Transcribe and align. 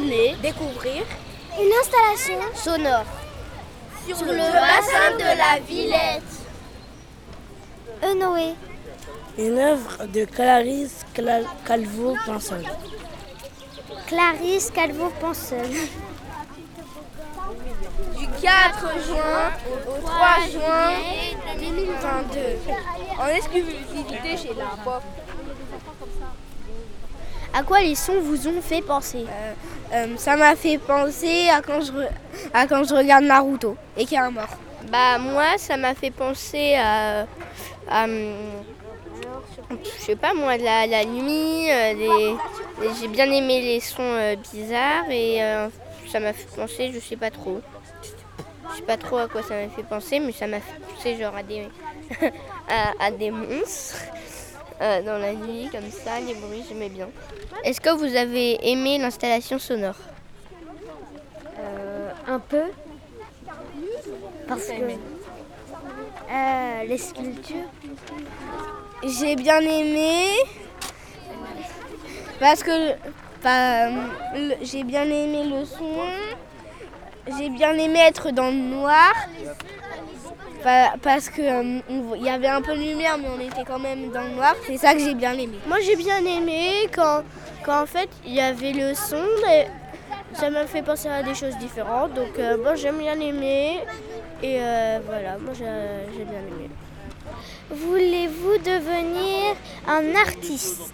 Venez 0.00 0.34
découvrir 0.40 1.04
une 1.60 1.72
installation 1.78 2.40
sonore 2.54 3.04
sur, 4.06 4.24
le, 4.24 4.38
bassin 4.38 5.12
de 5.18 5.36
la 5.36 5.60
Villette. 5.60 6.22
Noé. 8.16 8.54
Une 9.36 9.58
œuvre 9.58 10.06
de 10.06 10.24
Clarisse 10.24 11.04
Calvo-Pansol. 11.66 12.64
Clarisse 14.06 14.70
Calvo-Pansol. 14.70 15.68
Du 18.16 18.26
4 18.40 19.04
juin 19.06 19.52
au 19.86 20.00
3 20.00 20.28
juin 20.50 20.92
2022. 21.58 22.40
En 23.18 23.26
exclusivité 23.26 24.36
chez 24.38 24.54
la 24.54 24.82
pop. 24.82 25.02
À 27.52 27.62
quoi 27.62 27.80
les 27.80 27.94
sons 27.94 28.20
vous 28.20 28.46
ont 28.46 28.60
fait 28.60 28.80
penser 28.80 29.26
euh, 29.28 29.54
euh, 29.94 30.06
Ça 30.16 30.36
m'a 30.36 30.54
fait 30.54 30.78
penser 30.78 31.48
à 31.48 31.60
quand, 31.60 31.80
je 31.80 31.92
à 32.54 32.66
quand 32.66 32.84
je 32.84 32.94
regarde 32.94 33.24
Naruto 33.24 33.76
et 33.96 34.04
qu'il 34.04 34.14
y 34.14 34.16
a 34.16 34.26
un 34.26 34.30
mort. 34.30 34.56
Bah 34.90 35.18
moi 35.18 35.58
ça 35.58 35.76
m'a 35.76 35.94
fait 35.94 36.10
penser 36.10 36.74
à, 36.76 37.26
je 38.06 40.02
sais 40.04 40.16
pas 40.16 40.32
moi 40.32 40.56
la, 40.56 40.86
la 40.86 41.04
nuit, 41.04 41.70
euh, 41.70 42.36
j'ai 43.00 43.08
bien 43.08 43.30
aimé 43.30 43.60
les 43.60 43.80
sons 43.80 44.36
bizarres 44.52 45.10
et 45.10 45.40
ça 46.08 46.20
m'a 46.20 46.32
fait 46.32 46.48
penser 46.56 46.92
je 46.94 47.00
sais 47.00 47.16
pas 47.16 47.30
trop. 47.30 47.60
Je 48.70 48.76
sais 48.76 48.82
pas 48.82 48.96
trop 48.96 49.18
à 49.18 49.26
quoi 49.28 49.42
ça 49.42 49.54
m'a 49.54 49.68
fait 49.68 49.82
penser 49.82 50.20
mais 50.20 50.32
ça 50.32 50.46
m'a 50.46 50.60
fait 50.60 50.80
penser 50.94 51.16
genre 51.20 51.34
à 51.36 51.42
des, 51.42 51.68
à 53.00 53.10
des 53.10 53.30
monstres. 53.32 53.96
Euh, 54.80 55.02
dans 55.02 55.18
la 55.18 55.34
nuit, 55.34 55.68
comme 55.70 55.90
ça, 55.90 56.20
les 56.20 56.34
bruits, 56.34 56.64
j'aimais 56.66 56.88
bien. 56.88 57.08
Est-ce 57.64 57.80
que 57.80 57.90
vous 57.90 58.16
avez 58.16 58.70
aimé 58.70 58.96
l'installation 58.98 59.58
sonore? 59.58 59.96
Euh, 61.58 62.10
Un 62.26 62.38
peu. 62.38 62.62
Parce 64.48 64.66
que 64.66 64.72
euh, 66.32 66.84
les 66.86 66.98
sculptures. 66.98 67.68
J'ai 69.04 69.36
bien 69.36 69.60
aimé. 69.60 70.28
Parce 72.38 72.62
que 72.62 72.94
j'ai 74.62 74.84
bien 74.84 75.04
aimé 75.04 75.44
le 75.44 75.64
son. 75.66 76.06
J'ai 77.38 77.50
bien 77.50 77.74
aimé 77.74 78.00
être 78.06 78.30
dans 78.30 78.46
le 78.46 78.56
noir 78.56 79.12
parce 81.02 81.28
qu'il 81.28 81.44
euh, 81.44 81.80
il 82.16 82.22
y 82.22 82.28
avait 82.28 82.48
un 82.48 82.62
peu 82.62 82.74
de 82.74 82.80
lumière, 82.80 83.16
mais 83.18 83.28
on 83.28 83.40
était 83.40 83.64
quand 83.64 83.78
même 83.78 84.10
dans 84.10 84.22
le 84.22 84.30
noir. 84.30 84.54
C'est 84.66 84.76
ça 84.78 84.94
que 84.94 85.00
j'ai 85.00 85.14
bien 85.14 85.32
aimé. 85.32 85.58
Moi, 85.66 85.78
j'ai 85.80 85.96
bien 85.96 86.24
aimé 86.24 86.88
quand, 86.94 87.22
quand 87.64 87.82
en 87.82 87.86
fait 87.86 88.08
il 88.24 88.34
y 88.34 88.40
avait 88.40 88.72
le 88.72 88.94
son. 88.94 89.24
Et 89.50 89.66
ça 90.34 90.50
m'a 90.50 90.66
fait 90.66 90.82
penser 90.82 91.08
à 91.08 91.22
des 91.22 91.34
choses 91.34 91.56
différentes. 91.58 92.14
Donc, 92.14 92.38
euh, 92.38 92.56
bon, 92.56 92.76
j'ai 92.76 92.92
bien 92.92 93.18
aimé. 93.18 93.80
Et 94.42 94.58
euh, 94.60 95.00
voilà, 95.04 95.36
moi 95.38 95.52
j'ai 95.54 96.24
bien 96.24 96.40
aimé. 96.40 96.70
Voulez-vous 97.70 98.58
devenir 98.58 99.54
un 99.86 100.14
artiste? 100.16 100.92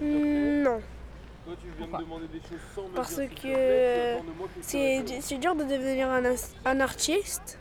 Non. 0.00 0.80
Parce 2.94 3.20
que 3.42 4.16
c'est 4.62 5.38
dur 5.38 5.54
de 5.54 5.64
devenir 5.64 6.08
un, 6.08 6.22
un 6.64 6.80
artiste. 6.80 7.58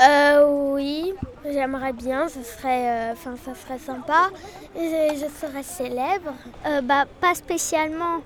Euh, 0.00 0.44
oui, 0.72 1.14
j'aimerais 1.44 1.92
bien, 1.92 2.28
ce 2.28 2.42
serait, 2.42 3.12
euh, 3.12 3.14
ça 3.14 3.54
serait 3.54 3.78
sympa. 3.78 4.30
Je, 4.74 5.26
serais 5.40 5.62
célèbre. 5.62 6.34
Euh, 6.66 6.80
bah, 6.80 7.04
pas 7.20 7.34
spécialement, 7.36 8.20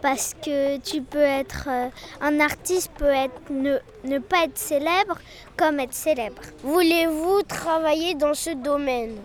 parce 0.00 0.32
que 0.34 0.78
tu 0.78 1.02
peux 1.02 1.18
être, 1.18 1.68
euh, 1.68 1.88
un 2.22 2.40
artiste 2.40 2.90
peut 2.96 3.04
être 3.04 3.38
ne, 3.50 3.78
ne 4.04 4.18
pas 4.18 4.44
être 4.44 4.56
célèbre 4.56 5.18
comme 5.58 5.78
être 5.80 5.92
célèbre. 5.92 6.40
Voulez-vous 6.62 7.42
travailler 7.42 8.14
dans 8.14 8.32
ce 8.34 8.50
domaine? 8.50 9.16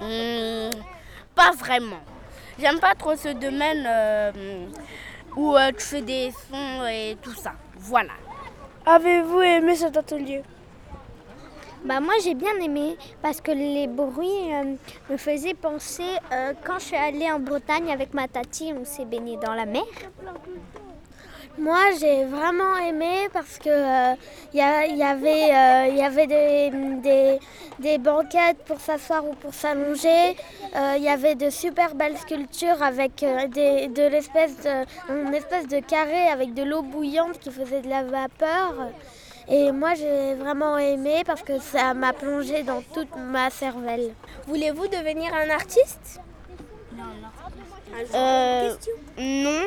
Hmm, 0.00 0.70
Pas 1.36 1.52
vraiment. 1.52 2.00
J'aime 2.58 2.80
pas 2.80 2.96
trop 2.96 3.14
ce 3.14 3.28
domaine 3.28 3.86
où 5.36 5.54
tu 5.78 5.84
fais 5.84 6.02
des 6.02 6.32
sons 6.50 6.84
et 6.88 7.16
tout 7.22 7.34
ça. 7.34 7.52
Voilà. 7.76 8.14
Avez-vous 8.86 9.40
aimé 9.42 9.76
cet 9.76 9.96
atelier? 9.96 10.42
Bah 11.84 12.00
moi 12.00 12.14
j'ai 12.22 12.34
bien 12.34 12.54
aimé 12.60 12.96
parce 13.22 13.40
que 13.40 13.52
les 13.52 13.86
bruits 13.86 14.52
euh, 14.52 14.74
me 15.10 15.16
faisaient 15.16 15.54
penser 15.54 16.02
euh, 16.32 16.52
quand 16.64 16.78
je 16.80 16.86
suis 16.86 16.96
allée 16.96 17.30
en 17.30 17.38
Bretagne 17.38 17.92
avec 17.92 18.14
ma 18.14 18.26
tati, 18.26 18.72
on 18.76 18.84
s'est 18.84 19.04
baigné 19.04 19.36
dans 19.36 19.54
la 19.54 19.64
mer. 19.64 19.84
Moi 21.58 21.78
j'ai 21.98 22.24
vraiment 22.24 22.76
aimé 22.76 23.28
parce 23.32 23.58
que 23.58 23.68
il 24.54 24.60
euh, 24.60 24.86
y, 24.94 25.02
avait, 25.02 25.48
y 25.94 26.02
avait 26.02 26.26
des, 26.26 27.38
des, 27.78 27.98
banquettes 27.98 28.58
pour 28.64 28.80
s'asseoir 28.80 29.26
ou 29.26 29.34
pour 29.34 29.52
s'allonger. 29.52 30.36
Il 30.96 31.02
y 31.02 31.08
avait 31.08 31.34
de 31.34 31.50
super 31.50 31.94
belles 31.94 32.16
sculptures 32.18 32.82
avec 32.82 33.24
des, 33.50 33.88
de 33.88 34.02
l'espèce 34.08 34.56
de, 34.60 34.84
une 35.12 35.34
espèce 35.34 35.66
de 35.66 35.80
carré 35.80 36.28
avec 36.28 36.54
de 36.54 36.62
l'eau 36.62 36.82
bouillante 36.82 37.38
qui 37.40 37.50
faisait 37.50 37.80
de 37.82 37.88
la 37.88 38.04
vapeur. 38.04 38.74
Et 39.50 39.72
moi, 39.72 39.94
j'ai 39.94 40.34
vraiment 40.34 40.76
aimé 40.76 41.22
parce 41.24 41.42
que 41.42 41.58
ça 41.58 41.94
m'a 41.94 42.12
plongé 42.12 42.62
dans 42.62 42.82
toute 42.82 43.16
ma 43.16 43.48
cervelle. 43.48 44.12
Voulez-vous 44.46 44.88
devenir 44.88 45.32
un 45.34 45.48
artiste? 45.48 46.20
Euh, 48.14 48.74
Non. 49.18 49.62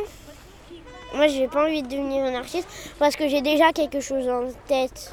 Moi, 1.14 1.28
j'ai 1.28 1.48
pas 1.48 1.66
envie 1.66 1.84
de 1.84 1.88
devenir 1.88 2.24
un 2.24 2.36
artiste 2.36 2.68
parce 2.98 3.16
que 3.16 3.28
j'ai 3.28 3.42
déjà 3.42 3.72
quelque 3.74 4.00
chose 4.00 4.28
en 4.30 4.48
tête. 4.68 5.12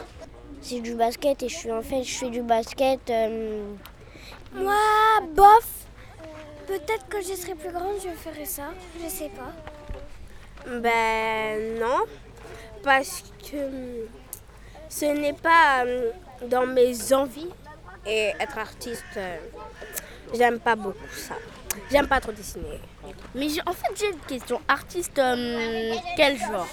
C'est 0.61 0.81
du 0.81 0.95
basket 0.95 1.43
et 1.43 1.49
je 1.49 1.55
suis 1.55 1.73
en 1.73 1.83
fait, 1.83 2.03
je 2.05 2.15
fais 2.15 2.31
du 2.31 2.43
basket. 2.43 3.01
Euh, 3.11 3.75
moi, 4.53 4.75
bof. 5.35 5.69
Peut-être 6.67 7.09
que 7.09 7.21
je 7.21 7.35
serai 7.35 7.55
plus 7.55 7.73
grande, 7.73 7.97
je 8.03 8.11
ferai 8.11 8.45
ça. 8.45 8.71
Je 9.03 9.09
sais 9.09 9.31
pas. 9.31 9.53
Ben 10.69 11.79
non, 11.79 12.05
parce 12.83 13.25
que 13.51 14.07
ce 14.89 15.07
n'est 15.07 15.33
pas 15.33 15.85
euh, 15.87 16.11
dans 16.47 16.67
mes 16.67 17.13
envies. 17.13 17.51
Et 18.07 18.33
être 18.41 18.57
artiste, 18.57 19.05
euh, 19.19 19.37
j'aime 20.35 20.59
pas 20.61 20.77
beaucoup 20.77 20.99
ça. 21.17 21.35
J'aime 21.91 22.07
pas 22.09 22.21
trop 22.21 22.33
dessiner. 22.33 22.81
Mais 23.35 23.47
en 23.67 23.73
fait, 23.73 23.95
j'ai 23.97 24.11
une 24.11 24.21
question. 24.21 24.61
Artiste, 24.69 25.19
euh, 25.19 25.95
quel 26.17 26.37
genre? 26.39 26.67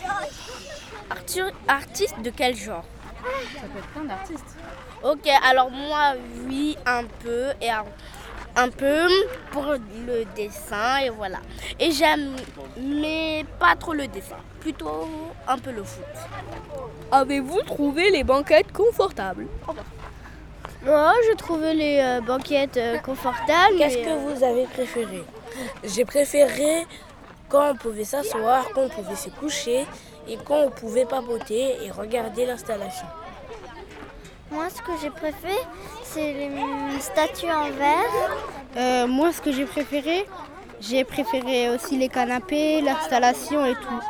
Artiste 1.67 2.19
de 2.21 2.29
quel 2.31 2.55
genre? 2.55 2.83
Ça 3.55 3.61
peut 3.61 3.79
être 3.79 3.87
plein 3.87 4.03
d'artistes. 4.03 4.57
Ok, 5.03 5.27
alors 5.47 5.71
moi, 5.71 6.13
oui, 6.47 6.77
un 6.85 7.03
peu. 7.23 7.51
Et 7.61 7.69
un, 7.69 7.85
un 8.55 8.69
peu 8.69 9.07
pour 9.51 9.65
le 9.65 10.25
dessin 10.35 10.97
et 10.97 11.09
voilà. 11.09 11.39
Et 11.79 11.91
j'aime, 11.91 12.35
mais 12.77 13.45
pas 13.59 13.75
trop 13.75 13.93
le 13.93 14.07
dessin, 14.07 14.37
plutôt 14.59 15.07
un 15.47 15.57
peu 15.57 15.71
le 15.71 15.83
foot. 15.83 16.03
Avez-vous 17.11 17.61
trouvé 17.63 18.09
les 18.11 18.23
banquettes 18.23 18.71
confortables? 18.71 19.47
Moi, 20.85 21.13
je 21.29 21.35
trouvais 21.35 21.73
les 21.73 21.99
euh, 21.99 22.21
banquettes 22.21 22.77
euh, 22.77 22.99
confortables. 22.99 23.77
Qu'est-ce 23.79 23.97
que 23.97 24.15
vous 24.17 24.43
avez 24.43 24.65
préféré? 24.65 25.23
J'ai 25.83 26.05
préféré 26.05 26.85
quand 27.49 27.71
on 27.71 27.75
pouvait 27.75 28.03
s'asseoir, 28.03 28.69
quand 28.75 28.81
on 28.81 28.89
pouvait 28.89 29.15
se 29.15 29.29
coucher 29.29 29.87
et 30.27 30.37
quand 30.45 30.59
on 30.59 30.69
pouvait 30.69 31.05
papoter 31.05 31.77
et 31.83 31.89
regarder 31.89 32.45
l'installation. 32.45 33.07
Moi, 34.51 34.65
ce 34.69 34.79
que 34.83 34.91
j'ai 35.01 35.09
préféré, 35.09 35.57
c'est 36.03 36.33
les 36.33 36.99
statues 36.99 37.51
en 37.51 37.71
verre. 37.71 38.29
Euh, 38.77 39.07
moi, 39.07 39.33
ce 39.33 39.41
que 39.41 39.51
j'ai 39.51 39.65
préféré, 39.65 40.27
j'ai 40.79 41.03
préféré 41.03 41.71
aussi 41.71 41.97
les 41.97 42.09
canapés, 42.09 42.81
l'installation 42.81 43.65
et 43.65 43.73
tout. 43.73 44.01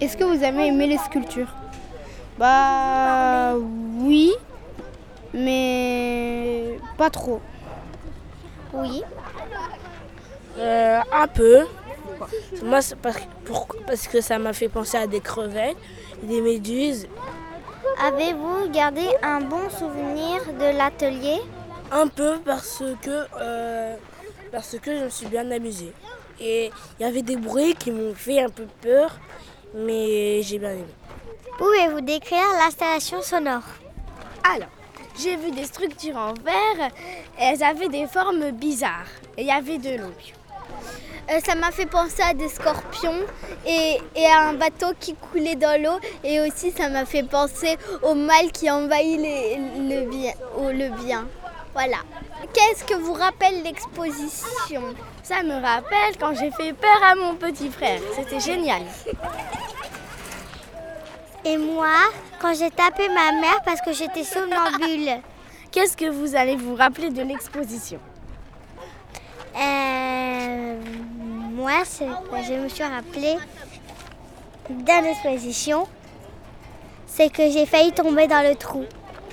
Est-ce 0.00 0.16
que 0.16 0.22
vous 0.22 0.44
avez 0.44 0.66
aimé 0.66 0.86
les 0.86 0.98
sculptures? 0.98 1.52
Bah 2.38 3.54
oui, 3.56 4.32
mais 5.34 6.78
pas 6.96 7.10
trop. 7.10 7.40
Oui. 8.72 9.02
Euh, 10.58 11.00
un 11.12 11.26
peu. 11.28 11.66
Moi, 12.62 12.80
parce 13.86 14.08
que 14.08 14.20
ça 14.20 14.38
m'a 14.38 14.52
fait 14.52 14.68
penser 14.68 14.98
à 14.98 15.06
des 15.06 15.20
crevettes, 15.20 15.76
des 16.22 16.40
méduses 16.40 17.08
Avez-vous 18.02 18.70
gardé 18.70 19.06
un 19.22 19.42
bon 19.42 19.68
souvenir 19.68 20.40
de 20.58 20.76
l'atelier? 20.76 21.38
Un 21.92 22.06
peu 22.06 22.38
parce 22.44 22.82
que, 23.02 23.26
euh, 23.38 23.94
parce 24.50 24.78
que 24.78 24.96
je 24.96 25.04
me 25.04 25.10
suis 25.10 25.26
bien 25.26 25.50
amusée. 25.50 25.92
Et 26.40 26.70
il 26.98 27.02
y 27.02 27.06
avait 27.06 27.20
des 27.20 27.36
bruits 27.36 27.74
qui 27.74 27.90
m'ont 27.90 28.14
fait 28.14 28.40
un 28.40 28.48
peu 28.48 28.64
peur, 28.80 29.18
mais 29.74 30.40
j'ai 30.42 30.58
bien 30.58 30.70
aimé. 30.70 30.86
Pouvez-vous 31.58 32.00
décrire 32.00 32.46
l'installation 32.58 33.20
sonore? 33.20 33.64
Alors, 34.50 34.68
j'ai 35.22 35.36
vu 35.36 35.50
des 35.50 35.64
structures 35.64 36.16
en 36.16 36.34
verre, 36.34 36.90
elles 37.38 37.62
avaient 37.62 37.88
des 37.88 38.06
formes 38.06 38.50
bizarres, 38.52 39.08
et 39.36 39.42
il 39.42 39.46
y 39.46 39.50
avait 39.50 39.78
de 39.78 39.98
l'eau. 39.98 40.12
Euh, 41.30 41.38
ça 41.44 41.54
m'a 41.54 41.70
fait 41.70 41.86
penser 41.86 42.22
à 42.22 42.34
des 42.34 42.48
scorpions 42.48 43.20
et, 43.66 43.98
à 44.26 44.48
un 44.48 44.54
bateau 44.54 44.88
qui 44.98 45.14
coulait 45.14 45.54
dans 45.54 45.80
l'eau. 45.80 46.00
Et 46.24 46.40
aussi, 46.40 46.72
ça 46.72 46.88
m'a 46.88 47.04
fait 47.04 47.22
penser 47.22 47.76
au 48.02 48.14
mal 48.14 48.50
qui 48.50 48.68
envahit 48.68 49.20
le, 49.20 50.10
bien, 50.10 50.32
le 50.58 51.04
bien. 51.04 51.28
Voilà. 51.72 51.98
Qu'est-ce 52.52 52.82
que 52.84 52.94
vous 52.94 53.12
rappelle 53.12 53.62
l'exposition? 53.62 54.82
Ça 55.22 55.44
me 55.44 55.54
rappelle 55.54 56.16
quand 56.18 56.34
j'ai 56.34 56.50
fait 56.50 56.72
peur 56.72 57.00
à 57.04 57.14
mon 57.14 57.36
petit 57.36 57.70
frère. 57.70 58.00
C'était 58.16 58.40
génial. 58.40 58.82
Et 61.44 61.56
moi, 61.56 61.96
quand 62.40 62.54
j'ai 62.54 62.70
tapé 62.70 63.08
ma 63.08 63.32
mère 63.32 63.60
parce 63.64 63.80
que 63.80 63.92
j'étais 63.92 64.24
somnambule. 64.24 65.20
Qu'est-ce 65.70 65.96
que 65.96 66.10
vous 66.10 66.34
allez 66.34 66.56
vous 66.56 66.74
rappeler 66.74 67.10
de 67.10 67.22
l'exposition 67.22 68.00
Euh, 69.56 70.80
moi, 71.54 71.82
que 71.82 72.42
je 72.46 72.54
me 72.54 72.68
suis 72.68 72.82
rappelé 72.82 73.36
dans 74.68 75.04
l'exposition, 75.04 75.86
c'est 77.06 77.32
que 77.32 77.50
j'ai 77.50 77.66
failli 77.66 77.92
tomber 77.92 78.26
dans 78.26 78.46
le 78.46 78.54
trou. 78.56 78.84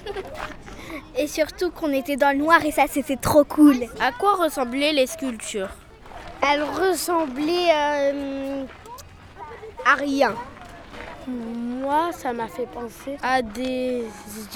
Et 1.18 1.28
surtout 1.28 1.72
qu'on 1.72 1.92
était 1.92 2.16
dans 2.16 2.32
le 2.32 2.44
noir 2.44 2.64
et 2.64 2.72
ça, 2.72 2.84
c'était 2.88 3.16
trop 3.16 3.44
cool. 3.44 3.88
À 4.00 4.12
quoi 4.12 4.36
ressemblaient 4.36 4.94
les 4.94 5.08
sculptures 5.08 5.72
Elle 6.44 6.62
ressemblait 6.62 7.72
euh, 7.74 8.64
à 9.84 9.96
rien. 9.96 10.36
Moi, 11.28 12.12
ça 12.14 12.32
m'a 12.34 12.48
fait 12.48 12.68
penser 12.68 13.18
à 13.22 13.42
des 13.42 14.04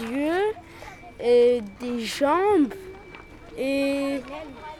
yeux, 0.01 0.53
et 1.19 1.61
des 1.79 1.99
jambes 2.05 2.73
et 3.57 4.21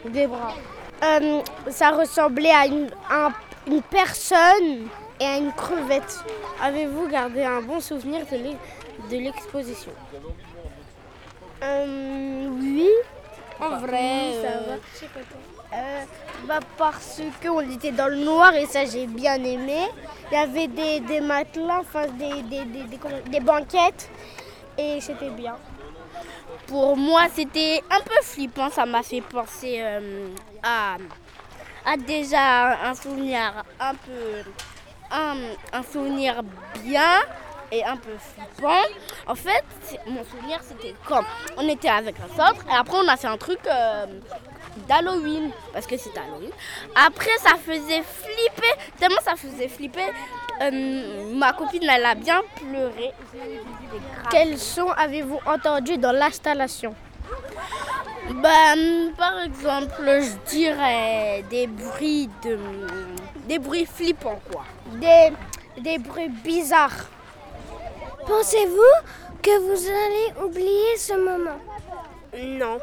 des 0.05 0.25
bras. 0.27 0.55
Euh, 1.03 1.41
ça 1.69 1.91
ressemblait 1.91 2.51
à 2.51 2.65
une, 2.65 2.89
un- 3.09 3.33
une 3.67 3.81
personne 3.81 4.87
et 5.19 5.25
à 5.25 5.37
une 5.37 5.51
crevette. 5.51 6.23
Avez-vous 6.61 7.07
gardé 7.09 7.43
un 7.43 7.61
bon 7.61 7.79
souvenir 7.79 8.25
de 8.31 8.37
l'e- 8.37 8.57
de 9.11 9.17
l'exposition? 9.17 9.91
Euh, 11.63 12.47
oui. 12.59 12.89
En 13.59 13.77
vrai, 13.77 14.31
ça 14.41 14.47
euh, 14.47 14.75
va. 14.75 14.75
Euh, 15.73 16.03
bah 16.47 16.59
parce 16.77 17.21
qu'on 17.41 17.61
était 17.69 17.91
dans 17.91 18.07
le 18.09 18.17
noir 18.17 18.53
et 18.55 18.65
ça 18.65 18.83
j'ai 18.85 19.07
bien 19.07 19.35
aimé. 19.35 19.87
Il 20.31 20.33
y 20.33 20.37
avait 20.37 20.67
des, 20.67 20.99
des 20.99 21.21
matelas, 21.21 21.79
enfin 21.79 22.07
des, 22.07 22.41
des, 22.43 22.65
des, 22.65 22.83
des- 23.29 23.39
banquettes 23.39 24.09
et 24.77 24.99
c'était 24.99 25.29
bien. 25.29 25.55
Pour 26.67 26.95
moi, 26.97 27.23
c'était 27.33 27.81
un 27.89 27.99
peu 28.01 28.21
flippant. 28.21 28.69
Ça 28.69 28.85
m'a 28.85 29.03
fait 29.03 29.21
penser 29.21 29.77
euh, 29.79 30.27
à, 30.63 30.95
à 31.85 31.97
déjà 31.97 32.87
un 32.89 32.93
souvenir 32.95 33.63
un 33.79 33.93
peu. 33.95 34.51
Un, 35.13 35.35
un 35.73 35.83
souvenir 35.83 36.41
bien 36.83 37.11
et 37.71 37.83
un 37.83 37.97
peu 37.97 38.11
flippant. 38.17 38.81
En 39.27 39.35
fait, 39.35 39.63
mon 40.07 40.23
souvenir, 40.23 40.59
c'était 40.63 40.95
quand 41.05 41.23
on 41.57 41.67
était 41.67 41.89
avec 41.89 42.15
un 42.19 42.35
centre 42.35 42.65
et 42.69 42.73
après, 42.75 42.97
on 42.97 43.07
a 43.09 43.17
fait 43.17 43.27
un 43.27 43.37
truc 43.37 43.59
euh, 43.67 44.05
d'Halloween 44.87 45.51
parce 45.73 45.85
que 45.85 45.97
c'était 45.97 46.19
Halloween. 46.19 46.51
Après, 46.95 47.37
ça 47.39 47.55
faisait 47.55 48.01
flipper, 48.03 48.73
tellement 48.99 49.21
ça 49.23 49.35
faisait 49.35 49.67
flipper. 49.67 50.05
euh, 50.61 51.33
ma 51.33 51.53
copine, 51.53 51.83
elle 51.89 52.05
a 52.05 52.15
bien 52.15 52.41
pleuré. 52.55 53.11
Quel 54.29 54.57
son 54.57 54.89
avez-vous 54.91 55.39
entendu 55.45 55.97
dans 55.97 56.11
l'installation? 56.11 56.93
Ben, 58.29 59.11
par 59.17 59.41
exemple, 59.41 60.03
je 60.05 60.49
dirais 60.49 61.43
des 61.49 61.67
bruits 61.67 62.29
de, 62.43 62.57
des 63.47 63.59
bruits 63.59 63.85
flippants 63.85 64.39
quoi. 64.51 64.63
des, 64.93 65.33
des 65.81 65.97
bruits 65.97 66.29
bizarres. 66.29 67.09
Pensez-vous 68.25 68.93
que 69.41 69.57
vous 69.59 69.87
allez 69.89 70.45
oublier 70.47 70.95
ce 70.97 71.13
moment? 71.13 71.59
Non. 72.37 72.77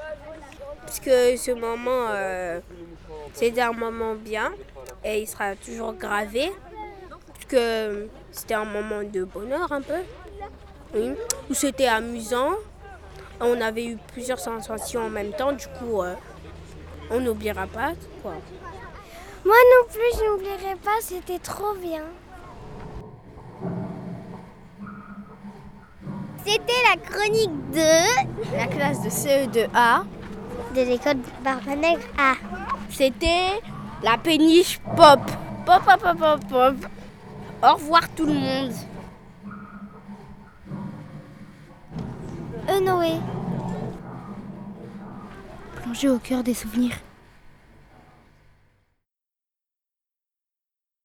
Parce 0.89 1.01
que 1.01 1.37
ce 1.37 1.51
moment, 1.51 2.07
euh, 2.09 2.61
c'était 3.35 3.61
un 3.61 3.73
moment 3.73 4.15
bien 4.15 4.55
et 5.05 5.21
il 5.21 5.27
sera 5.27 5.55
toujours 5.55 5.93
gravé. 5.93 6.51
Parce 7.11 7.45
que 7.47 8.09
c'était 8.33 8.55
un 8.55 8.65
moment 8.65 9.03
de 9.03 9.25
bonheur 9.25 9.71
un 9.71 9.83
peu. 9.83 10.01
Oui. 10.95 11.11
Où 11.51 11.53
c'était 11.53 11.89
amusant. 11.89 12.53
On 13.39 13.61
avait 13.61 13.85
eu 13.85 13.99
plusieurs 14.15 14.39
sensations 14.39 15.03
en 15.03 15.11
même 15.11 15.33
temps. 15.33 15.53
Du 15.53 15.67
coup, 15.79 16.01
euh, 16.01 16.15
on 17.11 17.21
n'oubliera 17.21 17.67
pas. 17.67 17.93
Quoi. 18.23 18.37
Moi 19.45 19.57
non 19.57 19.93
plus, 19.93 20.19
je 20.19 20.25
n'oublierai 20.25 20.75
pas, 20.83 20.97
c'était 21.03 21.39
trop 21.39 21.75
bien. 21.75 22.05
C'était 26.47 26.83
la 26.89 26.97
chronique 26.97 27.71
de 27.73 28.57
La 28.57 28.67
classe 28.69 29.03
de 29.03 29.11
CE2A, 29.11 30.05
de 30.79 30.85
l'école 30.85 31.19
Barbanègre 31.43 32.05
A. 32.17 32.35
c'était 32.91 33.61
la 34.03 34.17
péniche 34.17 34.79
pop. 34.97 35.21
Pop, 35.67 35.83
pop, 35.85 36.01
pop, 36.01 36.19
pop, 36.19 36.41
pop. 36.49 36.75
Au 37.63 37.75
revoir 37.75 38.09
tout 38.15 38.27
le 38.27 38.35
monde. 38.35 38.73
E 42.69 42.81
Noé. 42.81 43.15
Plongez 45.83 46.09
au 46.09 46.19
cœur 46.19 46.45
des 46.45 46.55
souvenirs. 46.55 46.97